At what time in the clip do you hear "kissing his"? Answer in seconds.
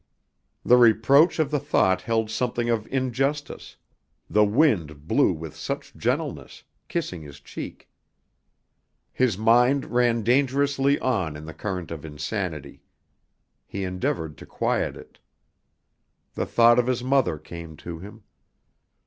6.87-7.39